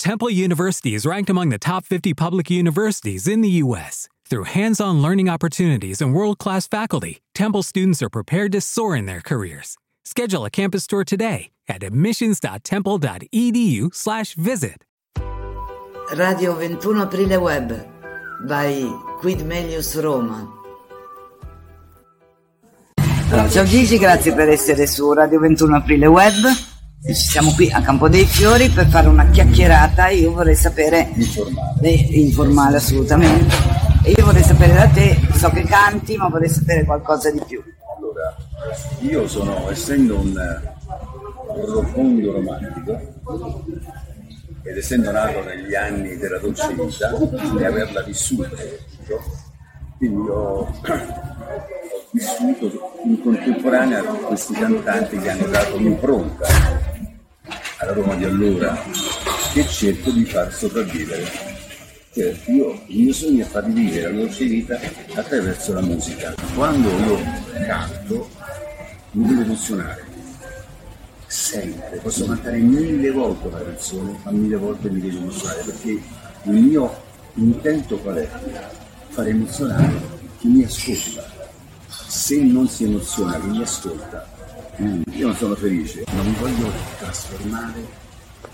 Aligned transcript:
Temple 0.00 0.30
University 0.30 0.94
is 0.94 1.04
ranked 1.04 1.28
among 1.28 1.50
the 1.50 1.58
top 1.58 1.84
50 1.84 2.14
public 2.14 2.50
universities 2.50 3.28
in 3.28 3.42
the 3.42 3.50
U.S. 3.64 4.08
Through 4.24 4.44
hands-on 4.44 5.02
learning 5.02 5.28
opportunities 5.28 6.00
and 6.00 6.14
world-class 6.14 6.66
faculty, 6.68 7.20
Temple 7.34 7.62
students 7.62 8.00
are 8.00 8.08
prepared 8.08 8.50
to 8.52 8.62
soar 8.62 8.96
in 8.96 9.04
their 9.04 9.20
careers. 9.20 9.76
Schedule 10.06 10.46
a 10.46 10.50
campus 10.50 10.86
tour 10.86 11.04
today 11.04 11.50
at 11.68 11.82
admissions.temple.edu 11.82 13.94
slash 13.94 14.34
visit. 14.36 14.86
Radio 16.16 16.54
21 16.54 17.06
Aprile 17.06 17.38
Web 17.38 17.86
by 18.48 18.90
Quid 19.20 19.44
Melius 19.44 19.96
Roma. 19.96 20.50
Allora, 23.30 23.50
ciao 23.50 23.64
Gigi, 23.64 23.98
grazie 23.98 24.32
per 24.32 24.48
essere 24.48 24.86
su 24.86 25.12
Radio 25.12 25.40
21 25.40 25.76
Aprile 25.76 26.06
Web. 26.06 26.69
Siamo 27.02 27.52
qui 27.54 27.70
a 27.70 27.80
Campo 27.80 28.10
dei 28.10 28.26
Fiori 28.26 28.68
per 28.68 28.86
fare 28.86 29.08
una 29.08 29.30
chiacchierata. 29.30 30.08
Io 30.10 30.32
vorrei 30.32 30.54
sapere. 30.54 31.10
Informale. 31.14 31.80
Eh, 31.80 32.20
informale, 32.20 32.76
assolutamente. 32.76 33.56
E 34.04 34.10
io 34.10 34.24
vorrei 34.24 34.42
sapere 34.42 34.74
da 34.74 34.86
te, 34.86 35.18
so 35.32 35.48
che 35.48 35.62
canti, 35.62 36.16
ma 36.16 36.28
vorrei 36.28 36.50
sapere 36.50 36.84
qualcosa 36.84 37.30
di 37.30 37.40
più. 37.46 37.62
Allora, 37.96 38.36
io 39.00 39.26
sono, 39.28 39.70
essendo 39.70 40.18
un 40.18 40.60
profondo 41.64 42.32
romantico, 42.32 43.00
ed 44.62 44.76
essendo 44.76 45.10
nato 45.10 45.42
negli 45.42 45.74
anni 45.74 46.18
della 46.18 46.38
dolce 46.38 46.68
vita 46.74 47.16
e 47.58 47.64
averla 47.64 48.02
vissuta, 48.02 48.48
quindi 49.96 50.28
ho, 50.28 50.68
ho 50.68 51.68
vissuto 52.12 52.92
in 53.04 53.22
contemporanea 53.22 54.02
con 54.02 54.20
questi 54.20 54.52
cantanti 54.52 55.18
che 55.18 55.30
hanno 55.30 55.46
dato 55.46 55.76
un'impronta 55.76 56.79
alla 57.80 57.92
Roma 57.92 58.14
di 58.14 58.24
allora 58.24 58.78
che 59.52 59.66
cerco 59.66 60.10
di 60.10 60.24
far 60.24 60.52
sopravvivere. 60.52 61.48
Cioè, 62.12 62.36
io, 62.46 62.82
il 62.86 63.02
mio 63.04 63.12
sogno 63.12 63.44
è 63.44 63.48
far 63.48 63.70
vivere 63.70 64.12
la 64.12 64.18
dolce 64.18 64.44
vita 64.44 64.78
attraverso 65.14 65.72
la 65.72 65.80
musica. 65.80 66.34
Quando 66.54 66.88
io 66.88 67.18
canto 67.66 68.28
mi 69.12 69.26
devo 69.26 69.42
emozionare 69.42 70.04
sempre, 71.26 72.00
posso 72.02 72.26
cantare 72.26 72.58
mille 72.58 73.10
volte 73.12 73.46
una 73.46 73.62
canzone, 73.62 74.18
ma 74.24 74.30
mille 74.30 74.56
volte 74.56 74.90
mi 74.90 75.00
devo 75.00 75.18
emozionare, 75.18 75.62
perché 75.62 75.90
il 75.90 76.52
mio 76.52 77.02
intento 77.34 77.96
qual 77.98 78.16
è? 78.16 78.28
Fare 79.08 79.30
emozionare 79.30 80.00
chi 80.38 80.48
mi 80.48 80.64
ascolta. 80.64 81.38
Se 81.86 82.36
non 82.42 82.68
si 82.68 82.84
emoziona 82.84 83.38
chi 83.40 83.46
mi 83.46 83.62
ascolta, 83.62 84.28
mm, 84.80 85.02
io 85.12 85.26
non 85.26 85.36
sono 85.36 85.54
felice, 85.54 86.04
non 86.12 86.26
mi 86.26 86.34
voglio 86.38 86.72
trasformare, 86.98 87.80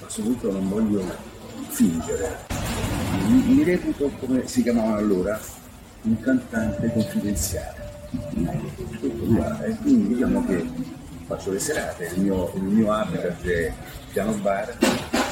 ma 0.00 0.08
soprattutto 0.08 0.52
non 0.52 0.68
voglio 0.68 1.04
fingere. 1.68 2.46
Mi, 3.26 3.42
mi 3.54 3.64
reputo, 3.64 4.10
come 4.20 4.46
si 4.46 4.62
chiamavano 4.62 4.96
allora, 4.96 5.40
un 6.02 6.20
cantante 6.20 6.92
confidenziale. 6.92 7.82
E 9.64 9.76
quindi 9.82 10.14
diciamo 10.14 10.44
che 10.46 10.64
faccio 11.26 11.50
le 11.52 11.58
serate, 11.58 12.10
il 12.14 12.22
mio, 12.22 12.52
il 12.54 12.62
mio 12.62 12.92
habitat 12.92 13.44
è 13.46 13.72
piano 14.12 14.32
bar 14.34 14.76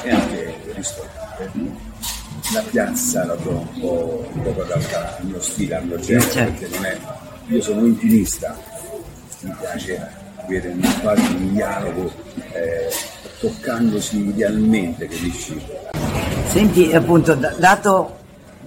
e 0.03 0.09
anche 0.09 0.55
il 0.65 0.73
ristorante. 0.73 1.91
La 2.53 2.61
piazza 2.61 3.25
la 3.25 3.35
trovo 3.35 3.59
un 3.59 3.79
po', 3.79 4.29
un 4.33 4.41
po' 4.41 4.61
adatta 4.61 5.17
al 5.17 5.25
mio 5.25 5.41
stile, 5.41 5.75
al 5.75 5.85
mio 5.85 5.99
genere, 5.99 6.51
perché 6.51 6.67
non 6.67 6.85
è. 6.85 6.99
Io 7.47 7.61
sono 7.61 7.85
intimista, 7.85 8.57
mi 9.41 9.55
piace 9.59 10.21
avere 10.45 10.69
un 10.69 10.93
quasi 11.01 11.33
un 11.33 11.53
dialogo 11.53 12.11
eh, 12.51 12.89
toccandosi 13.39 14.27
idealmente, 14.27 15.07
capisci? 15.07 15.61
Senti, 16.51 16.93
appunto, 16.93 17.33
dato 17.35 18.17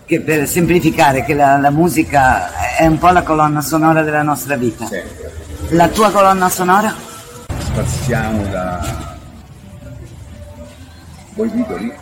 che 0.05 0.21
per 0.21 0.47
semplificare 0.49 1.25
che 1.25 1.35
la, 1.35 1.57
la 1.59 1.71
musica 1.71 2.77
è 2.77 2.87
un 2.87 2.99
po' 2.99 3.09
la 3.11 3.23
colonna 3.23 3.61
sonora 3.61 4.03
della 4.03 4.23
nostra 4.23 4.57
vita, 4.57 4.87
Sempre. 4.87 5.33
la 5.71 5.89
tua 5.89 6.11
colonna 6.11 6.49
sonora? 6.49 6.95
Spaziamo 7.59 8.45
da. 8.47 9.15
Voi 11.35 11.51
titoli? 11.53 11.93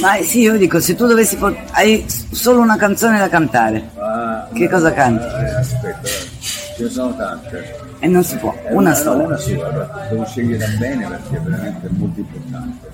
Ma 0.00 0.16
sì, 0.22 0.40
io 0.40 0.56
dico, 0.56 0.78
se 0.80 0.94
tu 0.94 1.06
dovessi 1.06 1.36
pot- 1.36 1.56
hai 1.72 2.04
solo 2.30 2.60
una 2.60 2.76
canzone 2.76 3.18
da 3.18 3.30
cantare 3.30 3.88
Ah, 3.98 4.46
Che 4.52 4.68
cosa 4.68 4.92
canti? 4.92 5.24
eh, 5.24 5.54
aspetta, 5.54 6.08
ce 6.08 6.82
ne 6.82 6.88
sono 6.90 7.16
tante. 7.16 7.84
E 7.98 8.06
non 8.06 8.22
si 8.24 8.36
può, 8.36 8.54
Eh, 8.64 8.72
una 8.72 8.94
sola. 8.94 9.24
Una 9.24 9.36
sola, 9.36 10.06
devo 10.10 10.24
scegliere 10.26 10.66
bene 10.78 11.08
perché 11.08 11.36
è 11.36 11.40
veramente 11.40 11.88
molto 11.90 12.20
importante. 12.20 12.90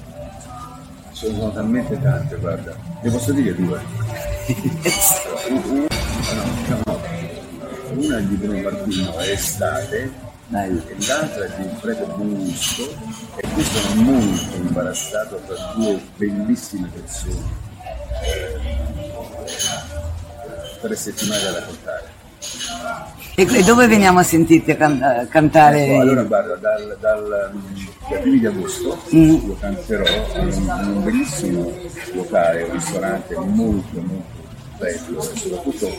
Ce 1.12 1.28
ne 1.28 1.38
sono 1.38 1.52
talmente 1.52 2.00
tante, 2.00 2.36
guarda. 2.36 2.74
Le 3.00 3.10
posso 3.10 3.32
dire 3.32 3.54
due? 3.54 3.80
No, 5.48 5.86
no, 6.84 7.00
una 7.94 8.18
è 8.18 8.22
di 8.22 8.34
Bruno 8.36 8.60
Martino 8.60 9.16
è 9.18 9.30
estate 9.30 10.30
e 10.50 10.82
l'altra 11.06 11.44
è 11.44 11.62
di 11.62 11.68
Prete 11.80 12.04
Buongusto 12.04 12.82
e 13.36 13.48
qui 13.48 13.62
sono 13.62 14.02
molto 14.02 14.56
imbarazzato 14.56 15.40
tra 15.46 15.72
due 15.76 16.00
bellissime 16.16 16.88
persone. 16.88 17.60
Tre 20.80 20.96
settimane 20.96 21.42
da 21.42 21.52
raccontare. 21.52 22.01
E, 23.34 23.46
e 23.50 23.62
dove 23.62 23.86
veniamo 23.86 24.18
a 24.18 24.22
sentirti 24.22 24.72
a 24.72 24.76
can- 24.76 25.26
cantare? 25.30 25.86
Ecco, 25.86 26.00
allora 26.00 26.22
guarda, 26.24 26.54
dal, 26.56 26.96
dal, 27.00 27.50
dai 28.08 28.20
primi 28.20 28.38
di 28.40 28.46
agosto 28.46 28.98
Mm. 29.14 29.30
io 29.30 29.56
canterò 29.58 30.04
in 30.36 30.46
un, 30.46 30.52
in 30.52 30.92
un 30.96 31.02
bellissimo 31.04 31.72
locale, 32.12 32.62
un 32.64 32.72
ristorante 32.72 33.34
molto 33.36 34.00
molto 34.00 34.40
bello 34.78 35.20
e 35.20 35.36
soprattutto 35.36 35.90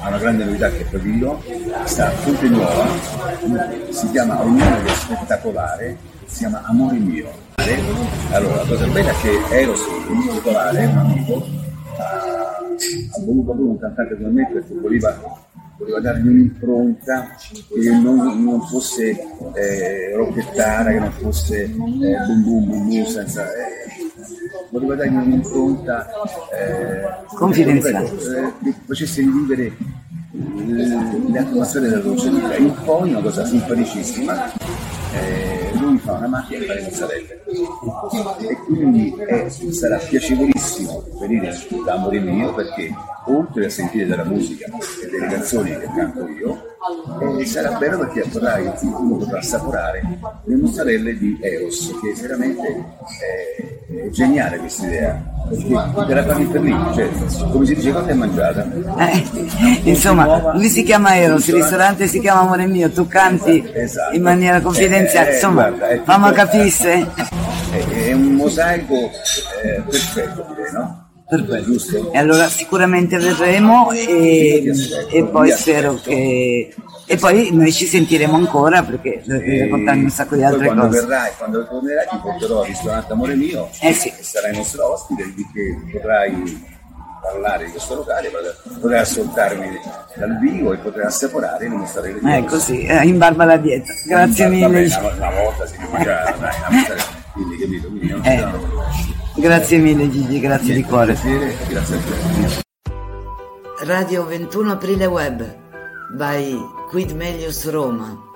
ha 0.00 0.08
una 0.08 0.18
grande 0.18 0.44
novità 0.44 0.70
che 0.70 0.80
è 0.80 0.84
Pavillon, 0.84 1.38
sta 1.84 2.06
a 2.06 2.10
Fonte 2.10 2.48
Nuova, 2.48 2.86
si 3.90 4.10
chiama 4.10 4.40
un 4.40 4.56
che 4.56 4.90
è 4.90 4.94
spettacolare, 4.94 5.96
si 6.26 6.38
chiama 6.38 6.62
Amore 6.66 6.96
mio. 6.98 7.28
Allora 8.30 8.56
la 8.56 8.64
cosa 8.66 8.86
bella 8.86 9.10
è 9.10 9.14
che 9.20 9.56
Eros, 9.60 9.80
mio 10.08 10.32
titolare, 10.34 10.86
un 10.86 10.96
amico, 10.98 11.46
ha, 11.98 12.04
ha 12.04 13.24
voluto 13.24 13.44
proprio 13.44 13.66
un 13.70 13.78
cantante 13.78 14.16
come 14.16 14.28
me 14.30 14.50
perché 14.52 14.74
voleva 14.80 15.46
voleva 15.78 16.00
dargli 16.00 16.26
un'impronta 16.28 17.28
che 17.72 17.90
non, 17.90 18.42
non 18.42 18.60
fosse 18.66 19.16
eh, 19.54 20.12
rocchettara, 20.14 20.90
che 20.90 20.98
non 20.98 21.12
fosse 21.12 21.62
eh, 21.62 21.68
boom 21.68 21.98
boom 22.42 22.66
boom 22.66 22.88
boom 22.88 23.04
senza... 23.04 23.46
eh, 23.54 23.86
voleva 24.70 24.96
dargli 24.96 25.14
un'impronta 25.14 26.08
eh, 26.52 27.24
Confidenziale. 27.34 28.10
eh, 28.10 28.52
che 28.64 28.74
facesse 28.86 29.20
rivivere 29.20 29.64
eh, 29.66 29.76
le 31.30 31.38
atmosfere 31.38 31.88
della 31.88 32.02
dolce 32.02 32.28
vita. 32.30 32.52
E 32.52 32.70
poi 32.84 33.10
una 33.10 33.20
cosa 33.20 33.44
simpaticissima, 33.44 34.52
eh, 35.14 35.70
macchina 36.28 36.74
e 36.74 36.82
mozzarelle 36.82 37.44
e 38.48 38.56
quindi 38.66 39.14
eh, 39.28 39.50
sarà 39.50 39.98
piacevolissimo 39.98 41.04
venire 41.18 41.54
da 41.84 41.94
Amore 41.94 42.20
mio 42.20 42.54
perché 42.54 42.94
oltre 43.26 43.66
a 43.66 43.70
sentire 43.70 44.06
della 44.06 44.24
musica 44.24 44.66
e 44.66 45.10
delle 45.10 45.26
canzoni 45.26 45.70
che 45.70 45.90
canto 45.94 46.26
io 46.28 46.68
eh, 47.38 47.44
sarà 47.44 47.76
bello 47.78 47.98
perché 47.98 48.22
potrai, 48.28 48.70
uno 48.82 49.16
potrà 49.16 49.38
assaporare 49.38 50.02
le 50.44 50.56
mozzarelle 50.56 51.16
di 51.18 51.38
Eros 51.40 51.92
che 52.00 52.20
veramente 52.20 52.68
eh, 52.68 53.57
è 53.88 54.10
geniale 54.10 54.58
questa 54.58 54.86
idea, 54.86 55.22
perché 55.48 56.04
te 56.06 56.14
la 56.14 56.24
fanno 56.26 56.50
per 56.50 56.60
lì, 56.60 56.76
cioè, 56.94 57.08
come 57.50 57.64
si 57.64 57.74
dice, 57.74 57.90
quando 57.90 58.10
è 58.10 58.14
mangiata? 58.14 58.66
Eh, 58.98 59.24
insomma, 59.84 60.52
lui 60.54 60.68
si 60.68 60.82
chiama 60.82 61.16
Eros, 61.16 61.46
il 61.48 61.54
ristorante 61.54 62.06
si 62.06 62.20
chiama 62.20 62.40
Amore 62.40 62.66
mio, 62.66 62.90
tu 62.90 63.06
canti 63.06 63.66
Esatto. 63.72 64.14
in 64.14 64.22
maniera 64.22 64.60
confidenziale, 64.60 65.28
Eh, 65.28 65.30
eh, 65.30 65.34
insomma, 65.36 65.70
guarda, 65.70 66.02
fammi 66.04 66.32
capire. 66.32 66.66
È, 67.70 67.84
è 68.08 68.12
un 68.12 68.34
mosaico 68.34 68.94
eh, 69.62 69.82
perfetto, 69.88 70.46
direi, 70.54 70.72
no? 70.72 71.07
Perfetto. 71.28 72.12
E 72.12 72.18
allora 72.18 72.48
sicuramente 72.48 73.18
verremo 73.18 73.90
e, 73.92 74.72
e 75.10 75.24
poi 75.24 75.50
spero 75.52 75.94
che... 76.02 76.74
E 77.10 77.16
poi 77.16 77.48
noi 77.52 77.72
ci 77.72 77.86
sentiremo 77.86 78.34
ancora 78.36 78.82
perché 78.82 79.22
devi 79.24 79.60
raccontarmi 79.60 80.04
un 80.04 80.10
sacco 80.10 80.36
di 80.36 80.42
altre 80.44 80.66
quando 80.66 80.86
cose. 80.88 81.00
verrai, 81.00 81.30
quando 81.38 81.66
tornerai 81.66 82.06
ti 82.10 82.18
porterò 82.20 82.60
al 82.60 82.66
ristorante 82.66 83.12
Amore 83.12 83.34
Mio 83.34 83.68
Eh 83.80 83.92
sì. 83.94 84.08
e 84.08 84.22
sarai 84.22 84.54
nostro 84.54 84.92
ospite 84.92 85.32
di 85.34 85.46
che 85.52 85.90
potrai 85.90 86.76
parlare 87.22 87.64
di 87.64 87.70
questo 87.70 87.94
locale, 87.94 88.30
potrai- 88.80 89.00
ascoltarmi 89.00 89.66
dal 90.16 90.38
vivo 90.38 90.72
e 90.74 90.76
potrai 90.76 91.06
assaporare 91.06 91.64
e 91.64 91.68
dimostrare 91.70 92.12
le 92.20 92.36
Eh, 92.36 92.44
così, 92.44 92.82
eh, 92.84 93.06
in 93.06 93.16
barba 93.16 93.44
alla 93.44 93.56
dieta. 93.56 93.90
Grazie 94.06 94.48
mille. 94.48 94.66
Una, 94.66 95.12
una 95.14 95.30
volta 95.30 95.66
si 95.66 95.76
mangiava, 95.90 96.30
dai, 96.38 96.54
una 96.68 96.86
volta, 96.86 96.94
quindi 97.44 97.56
capito, 97.56 97.88
quindi 97.88 98.10
Eh, 98.22 98.36
no. 98.36 98.58
grazie 99.36 99.78
mille 99.78 100.10
Gigi, 100.10 100.40
grazie 100.40 100.74
di 100.74 100.82
cuore. 100.82 101.12
Piacere, 101.14 101.56
grazie 101.68 101.96
a 101.96 102.00
te. 102.00 103.84
Radio 103.84 104.24
21 104.26 104.72
Aprile 104.72 105.06
Web 105.06 105.56
by 106.16 106.56
Quid 106.90 107.12
Melius 107.12 107.68
Roma. 107.70 108.26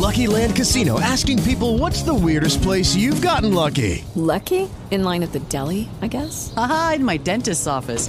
Lucky 0.00 0.26
Land 0.28 0.54
Casino 0.54 0.98
asking 1.00 1.42
people 1.42 1.76
what's 1.78 2.02
the 2.02 2.14
weirdest 2.14 2.62
place 2.62 2.94
you've 2.96 3.20
gotten 3.20 3.52
lucky? 3.52 4.04
Lucky? 4.14 4.68
In 4.90 5.02
line 5.02 5.22
at 5.24 5.32
the 5.32 5.40
deli, 5.50 5.88
I 6.00 6.06
guess? 6.08 6.52
Aha, 6.56 6.92
in 6.96 7.04
my 7.04 7.18
dentist's 7.18 7.66
office. 7.66 8.08